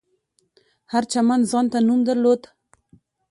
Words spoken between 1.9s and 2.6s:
درلود.